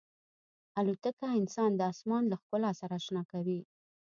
الوتکه 0.79 1.27
انسان 1.39 1.71
د 1.75 1.81
آسمان 1.91 2.23
له 2.31 2.35
ښکلا 2.41 2.71
سره 2.79 2.93
اشنا 2.99 3.23
کوي. 3.31 3.59